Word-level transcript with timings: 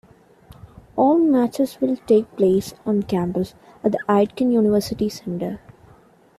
All 0.95 1.19
matches 1.19 1.77
will 1.79 1.95
take 1.95 2.35
place 2.35 2.73
on 2.87 3.03
campus 3.03 3.53
at 3.83 3.91
the 3.91 3.99
Aitken 4.09 4.51
University 4.51 5.09
Centre. 5.09 5.59